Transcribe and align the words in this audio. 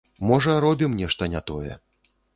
Можа, 0.29 0.55
робім 0.65 0.97
нешта 1.01 1.31
не 1.35 1.41
тое. 1.51 1.73